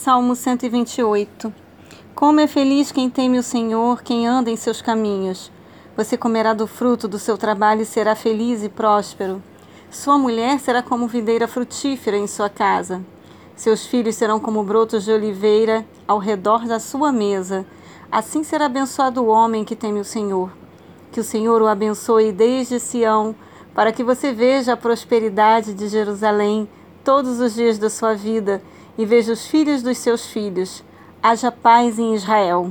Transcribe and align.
Salmo 0.00 0.36
128 0.36 1.52
Como 2.14 2.38
é 2.38 2.46
feliz 2.46 2.92
quem 2.92 3.10
teme 3.10 3.36
o 3.36 3.42
Senhor, 3.42 4.00
quem 4.00 4.28
anda 4.28 4.48
em 4.48 4.54
seus 4.54 4.80
caminhos. 4.80 5.50
Você 5.96 6.16
comerá 6.16 6.54
do 6.54 6.68
fruto 6.68 7.08
do 7.08 7.18
seu 7.18 7.36
trabalho 7.36 7.82
e 7.82 7.84
será 7.84 8.14
feliz 8.14 8.62
e 8.62 8.68
próspero. 8.68 9.42
Sua 9.90 10.16
mulher 10.16 10.60
será 10.60 10.84
como 10.84 11.08
videira 11.08 11.48
frutífera 11.48 12.16
em 12.16 12.28
sua 12.28 12.48
casa. 12.48 13.04
Seus 13.56 13.86
filhos 13.86 14.14
serão 14.14 14.38
como 14.38 14.62
brotos 14.62 15.04
de 15.04 15.10
oliveira 15.10 15.84
ao 16.06 16.20
redor 16.20 16.64
da 16.64 16.78
sua 16.78 17.10
mesa. 17.10 17.66
Assim 18.10 18.44
será 18.44 18.66
abençoado 18.66 19.20
o 19.20 19.26
homem 19.26 19.64
que 19.64 19.74
teme 19.74 19.98
o 19.98 20.04
Senhor. 20.04 20.52
Que 21.10 21.18
o 21.18 21.24
Senhor 21.24 21.60
o 21.60 21.66
abençoe 21.66 22.30
desde 22.30 22.78
Sião, 22.78 23.34
para 23.74 23.90
que 23.90 24.04
você 24.04 24.32
veja 24.32 24.74
a 24.74 24.76
prosperidade 24.76 25.74
de 25.74 25.88
Jerusalém 25.88 26.68
todos 27.08 27.40
os 27.40 27.54
dias 27.54 27.78
da 27.78 27.88
sua 27.88 28.12
vida 28.12 28.60
e 28.98 29.06
veja 29.06 29.32
os 29.32 29.46
filhos 29.46 29.82
dos 29.82 29.96
seus 29.96 30.26
filhos. 30.26 30.84
Haja 31.22 31.50
paz 31.50 31.98
em 31.98 32.14
Israel. 32.14 32.70